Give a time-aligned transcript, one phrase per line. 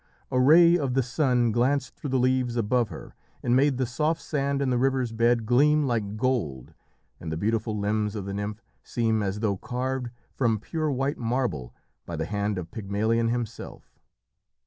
[0.31, 3.13] A ray of the sun glanced through the leaves above her
[3.43, 6.73] and made the soft sand in the river's bed gleam like gold
[7.19, 11.75] and the beautiful limbs of the nymph seem as though carved from pure white marble
[12.07, 13.99] by the hand of Pygmalion himself.